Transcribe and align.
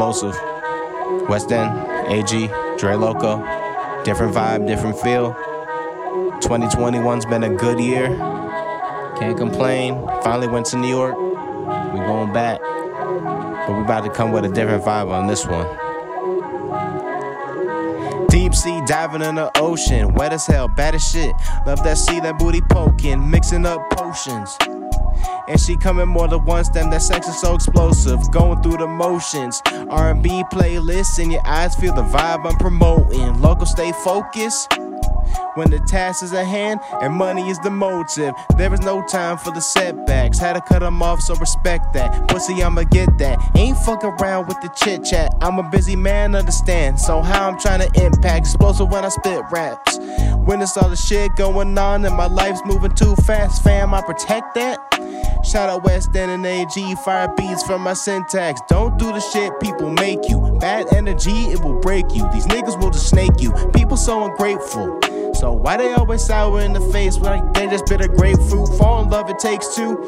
explosive. 0.00 0.34
Westend, 1.28 2.08
AG, 2.08 2.48
Dre 2.78 2.94
Loco. 2.94 3.36
Different 4.02 4.34
vibe, 4.34 4.66
different 4.66 4.98
feel. 4.98 5.34
2021's 6.40 7.26
been 7.26 7.44
a 7.44 7.54
good 7.54 7.78
year. 7.78 8.08
Can't 9.18 9.36
complain. 9.36 10.02
Finally 10.22 10.48
went 10.48 10.64
to 10.66 10.78
New 10.78 10.88
York. 10.88 11.14
We 11.92 11.98
going 11.98 12.32
back. 12.32 12.60
But 12.62 13.76
we 13.76 13.82
about 13.82 14.04
to 14.04 14.10
come 14.10 14.32
with 14.32 14.46
a 14.46 14.48
different 14.48 14.82
vibe 14.82 15.10
on 15.10 15.26
this 15.26 15.44
one. 15.44 15.66
Deep 18.28 18.54
sea 18.54 18.80
diving 18.86 19.20
in 19.20 19.34
the 19.34 19.50
ocean, 19.58 20.14
wet 20.14 20.32
as 20.32 20.46
hell, 20.46 20.66
bad 20.66 20.94
as 20.94 21.06
shit. 21.06 21.34
Love 21.66 21.84
that 21.84 21.98
sea, 21.98 22.20
that 22.20 22.38
booty 22.38 22.62
poking, 22.70 23.30
mixing 23.30 23.66
up 23.66 23.90
potions. 23.90 24.56
And 25.50 25.58
she 25.58 25.76
coming 25.76 26.06
more 26.06 26.28
than 26.28 26.44
once, 26.44 26.68
damn 26.68 26.90
that 26.90 27.02
sex 27.02 27.26
is 27.26 27.40
so 27.40 27.56
explosive. 27.56 28.20
Going 28.30 28.62
through 28.62 28.76
the 28.76 28.86
motions. 28.86 29.60
R&B 29.90 30.44
playlists 30.52 31.18
in 31.18 31.32
your 31.32 31.44
eyes, 31.44 31.74
feel 31.74 31.92
the 31.92 32.04
vibe 32.04 32.48
I'm 32.48 32.56
promoting. 32.58 33.40
Local 33.40 33.66
stay 33.66 33.90
focused. 33.90 34.72
When 35.54 35.70
the 35.70 35.80
task 35.80 36.22
is 36.22 36.32
at 36.32 36.46
hand 36.46 36.78
and 37.02 37.12
money 37.14 37.50
is 37.50 37.58
the 37.60 37.70
motive, 37.70 38.32
there 38.56 38.72
is 38.72 38.80
no 38.80 39.04
time 39.08 39.38
for 39.38 39.50
the 39.50 39.60
setbacks. 39.60 40.38
Had 40.38 40.52
to 40.52 40.60
cut 40.60 40.80
them 40.80 41.02
off, 41.02 41.20
so 41.20 41.34
respect 41.34 41.92
that. 41.94 42.28
Pussy, 42.28 42.62
I'ma 42.62 42.84
get 42.84 43.18
that. 43.18 43.38
Ain't 43.56 43.76
fuck 43.78 44.04
around 44.04 44.46
with 44.46 44.60
the 44.60 44.68
chit 44.68 45.04
chat. 45.04 45.34
I'm 45.40 45.58
a 45.58 45.68
busy 45.68 45.96
man, 45.96 46.36
understand. 46.36 47.00
So, 47.00 47.22
how 47.22 47.48
I'm 47.48 47.58
trying 47.58 47.80
to 47.80 48.04
impact, 48.04 48.46
explosive 48.46 48.88
when 48.88 49.04
I 49.04 49.08
spit 49.08 49.42
raps. 49.50 49.98
When 50.44 50.62
it's 50.62 50.76
all 50.76 50.88
the 50.88 50.96
shit 50.96 51.34
going 51.34 51.76
on 51.76 52.04
and 52.04 52.16
my 52.16 52.26
life's 52.26 52.60
moving 52.64 52.92
too 52.92 53.16
fast, 53.16 53.64
fam, 53.64 53.92
I 53.92 54.02
protect 54.02 54.54
that. 54.54 54.78
Shout 55.42 55.70
out 55.70 55.82
Westend 55.84 56.28
and 56.28 56.44
AG, 56.46 56.94
fire 56.96 57.32
beats 57.36 57.62
from 57.62 57.82
my 57.82 57.94
syntax. 57.94 58.60
Don't 58.68 58.98
do 58.98 59.06
the 59.06 59.20
shit 59.20 59.52
people 59.60 59.90
make 59.90 60.28
you. 60.28 60.38
Bad 60.60 60.92
energy, 60.94 61.46
it 61.52 61.60
will 61.64 61.80
break 61.80 62.14
you. 62.14 62.30
These 62.32 62.46
niggas 62.46 62.80
will 62.80 62.90
just 62.90 63.08
snake 63.08 63.40
you. 63.40 63.52
People 63.74 63.96
so 63.96 64.24
ungrateful. 64.24 65.00
So 65.34 65.52
why 65.52 65.78
they 65.78 65.92
always 65.94 66.22
sour 66.22 66.60
in 66.60 66.74
the 66.74 66.80
face 66.92 67.16
like 67.18 67.54
they 67.54 67.66
just 67.66 67.86
bit 67.86 68.02
a 68.02 68.08
grapefruit? 68.08 68.68
Fall 68.76 69.02
in 69.02 69.08
love, 69.08 69.30
it 69.30 69.38
takes 69.38 69.74
two. 69.74 70.04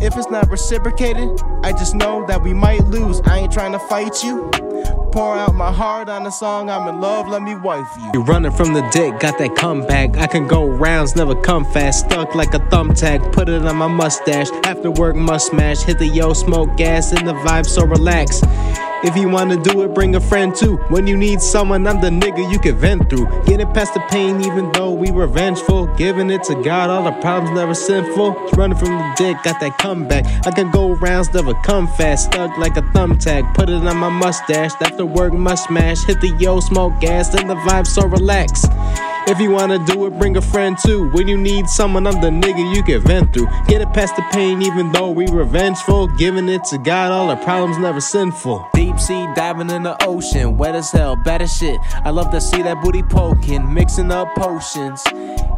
If 0.00 0.16
it's 0.16 0.30
not 0.30 0.48
reciprocated, 0.48 1.28
I 1.62 1.72
just 1.72 1.94
know 1.94 2.24
that 2.26 2.42
we 2.42 2.54
might 2.54 2.82
lose. 2.84 3.20
I 3.26 3.40
ain't 3.40 3.52
trying 3.52 3.72
to 3.72 3.78
fight 3.78 4.24
you. 4.24 4.50
Pour 5.12 5.36
out 5.36 5.56
my 5.56 5.72
heart 5.72 6.08
on 6.08 6.22
the 6.22 6.30
song, 6.30 6.70
I'm 6.70 6.86
in 6.88 7.00
love, 7.00 7.26
let 7.26 7.42
me 7.42 7.56
wife 7.56 7.88
you. 7.98 8.10
You 8.14 8.22
running 8.22 8.52
from 8.52 8.74
the 8.74 8.82
dick, 8.92 9.18
got 9.18 9.38
that 9.38 9.56
comeback. 9.56 10.16
I 10.16 10.28
can 10.28 10.46
go 10.46 10.68
rounds, 10.68 11.16
never 11.16 11.34
come 11.34 11.64
fast. 11.72 12.06
Stuck 12.06 12.36
like 12.36 12.54
a 12.54 12.60
thumbtack, 12.60 13.32
put 13.32 13.48
it 13.48 13.66
on 13.66 13.76
my 13.76 13.88
mustache. 13.88 14.50
After 14.64 14.90
work, 14.90 15.16
must 15.16 15.48
smash. 15.48 15.82
Hit 15.82 15.98
the 15.98 16.06
yo, 16.06 16.32
smoke 16.32 16.76
gas, 16.76 17.12
and 17.12 17.26
the 17.26 17.34
vibe 17.34 17.66
so 17.66 17.84
relax. 17.84 18.40
If 19.02 19.16
you 19.16 19.30
wanna 19.30 19.56
do 19.56 19.82
it, 19.82 19.94
bring 19.94 20.14
a 20.14 20.20
friend 20.20 20.54
too. 20.54 20.76
When 20.88 21.06
you 21.06 21.16
need 21.16 21.40
someone, 21.40 21.86
I'm 21.86 22.02
the 22.02 22.10
nigga 22.10 22.50
you 22.52 22.58
can 22.58 22.76
vent 22.76 23.08
through. 23.08 23.26
Getting 23.46 23.72
past 23.72 23.94
the 23.94 24.00
pain, 24.10 24.42
even 24.42 24.70
though 24.72 24.90
we 24.90 25.10
were 25.10 25.26
vengeful. 25.26 25.86
Giving 25.96 26.30
it 26.30 26.42
to 26.44 26.54
God, 26.62 26.90
all 26.90 27.04
the 27.04 27.12
problems 27.22 27.56
never 27.56 27.74
sinful. 27.74 28.32
Running 28.52 28.76
from 28.76 28.90
the 28.90 29.14
dick, 29.16 29.36
got 29.42 29.58
that 29.60 29.78
comeback. 29.78 30.26
I 30.46 30.50
can 30.50 30.70
go 30.70 30.90
rounds, 30.96 31.32
never 31.32 31.54
come 31.64 31.88
fast. 31.88 32.26
Stuck 32.26 32.58
like 32.58 32.76
a 32.76 32.82
thumbtack, 32.82 33.54
put 33.54 33.70
it 33.70 33.86
on 33.86 33.96
my 33.96 34.10
mustache. 34.10 34.72
After 34.82 35.06
work, 35.06 35.32
must 35.32 35.68
smash. 35.68 36.04
Hit 36.04 36.20
the 36.20 36.36
yo, 36.38 36.60
smoke 36.60 37.00
gas, 37.00 37.34
and 37.34 37.48
the 37.48 37.56
vibe 37.56 37.86
so 37.86 38.06
relax. 38.06 38.66
If 39.26 39.38
you 39.38 39.50
wanna 39.50 39.78
do 39.86 40.06
it, 40.06 40.18
bring 40.18 40.36
a 40.36 40.40
friend 40.40 40.76
too. 40.78 41.10
When 41.10 41.28
you 41.28 41.36
need 41.36 41.68
someone, 41.68 42.06
I'm 42.06 42.20
the 42.20 42.28
nigga 42.28 42.74
you 42.74 42.82
can 42.82 43.00
vent 43.00 43.32
through. 43.32 43.48
Get 43.68 43.80
it 43.80 43.92
past 43.92 44.16
the 44.16 44.22
pain, 44.32 44.62
even 44.62 44.92
though 44.92 45.10
we 45.10 45.26
were 45.26 45.44
vengeful. 45.44 46.08
Giving 46.08 46.48
it 46.48 46.64
to 46.64 46.78
God, 46.78 47.12
all 47.12 47.30
our 47.30 47.36
problems 47.36 47.78
never 47.78 48.00
sinful. 48.00 48.66
Deep 48.74 48.98
sea 48.98 49.26
diving 49.34 49.70
in 49.70 49.82
the 49.82 49.96
ocean, 50.04 50.56
wet 50.56 50.74
as 50.74 50.90
hell, 50.90 51.16
bad 51.16 51.42
as 51.42 51.56
shit. 51.56 51.78
I 52.04 52.10
love 52.10 52.30
to 52.30 52.40
see 52.40 52.62
that 52.62 52.82
booty 52.82 53.02
poking, 53.02 53.72
mixing 53.72 54.10
up 54.10 54.34
potions. 54.36 55.02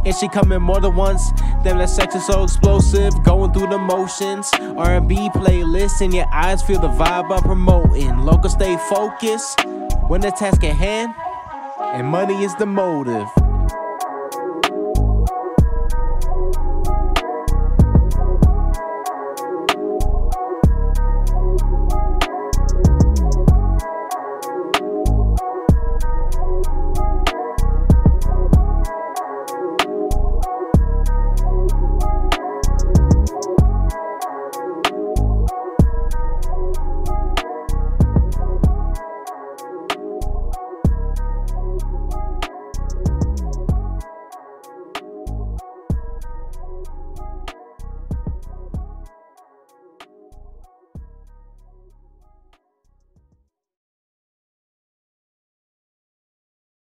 And 0.05 0.15
she 0.15 0.29
coming 0.29 0.61
more 0.61 0.81
than 0.81 0.97
once. 0.97 1.31
Damn, 1.63 1.79
that 1.79 1.89
sex 1.89 2.15
is 2.15 2.27
so 2.27 2.43
explosive, 2.45 3.13
going 3.23 3.53
through 3.53 3.69
the 3.69 3.79
motions. 3.79 4.51
R&B 4.77 5.31
playlist 5.31 6.03
in 6.03 6.13
your 6.13 6.27
eyes, 6.33 6.63
feel 6.63 6.81
the 6.81 6.89
vibe 6.89 7.31
I'm 7.31 7.43
promoting. 7.43 8.19
Local 8.19 8.51
stay 8.51 8.77
focused 8.89 9.65
when 10.09 10.21
the 10.21 10.31
task 10.31 10.63
at 10.65 10.77
hand, 10.77 11.15
and 11.95 12.07
money 12.07 12.45
is 12.45 12.55
the 12.57 12.67
motive. 12.67 13.29